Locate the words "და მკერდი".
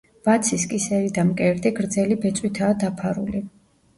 1.17-1.73